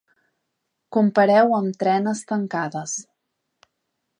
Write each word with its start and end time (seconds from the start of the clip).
Compareu 0.97 1.53
amb 1.57 1.77
trenes 1.83 2.25
tancades. 2.33 2.97